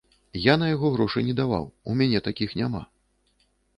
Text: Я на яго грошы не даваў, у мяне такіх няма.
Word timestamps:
Я 0.45 0.53
на 0.61 0.69
яго 0.69 0.87
грошы 0.95 1.23
не 1.29 1.35
даваў, 1.39 1.67
у 1.93 1.99
мяне 1.99 2.19
такіх 2.29 2.57
няма. 2.63 2.81